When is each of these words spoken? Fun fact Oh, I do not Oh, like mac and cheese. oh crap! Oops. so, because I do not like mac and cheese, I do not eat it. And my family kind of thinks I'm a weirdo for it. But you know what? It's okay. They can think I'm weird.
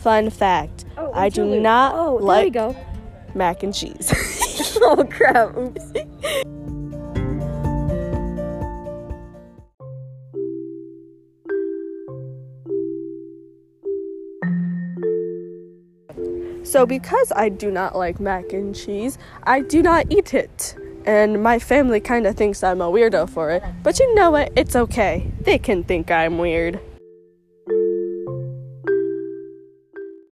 Fun 0.00 0.30
fact 0.30 0.86
Oh, 0.96 1.12
I 1.12 1.28
do 1.28 1.60
not 1.60 1.94
Oh, 1.94 2.14
like 2.14 2.56
mac 3.34 3.62
and 3.62 3.74
cheese. 3.74 4.12
oh 4.80 5.06
crap! 5.10 5.54
Oops. 5.56 5.92
so, 16.64 16.86
because 16.86 17.32
I 17.36 17.50
do 17.50 17.70
not 17.70 17.94
like 17.94 18.20
mac 18.20 18.52
and 18.54 18.74
cheese, 18.74 19.18
I 19.42 19.60
do 19.60 19.82
not 19.82 20.06
eat 20.08 20.32
it. 20.32 20.76
And 21.04 21.42
my 21.42 21.58
family 21.58 22.00
kind 22.00 22.26
of 22.26 22.36
thinks 22.36 22.62
I'm 22.62 22.80
a 22.80 22.90
weirdo 22.90 23.28
for 23.28 23.50
it. 23.50 23.62
But 23.82 23.98
you 23.98 24.14
know 24.14 24.30
what? 24.30 24.52
It's 24.56 24.76
okay. 24.76 25.30
They 25.40 25.58
can 25.58 25.84
think 25.84 26.10
I'm 26.10 26.38
weird. 26.38 26.80